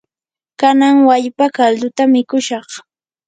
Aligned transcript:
kanan 0.59 0.97
wallpa 1.07 1.45
kalduta 1.57 2.03
mikushaq. 2.13 2.69